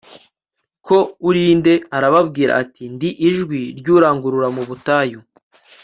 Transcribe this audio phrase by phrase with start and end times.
[0.85, 0.97] ko
[1.27, 5.19] uri nde arababwira ati ndi ijwi ry urangururira mu butayu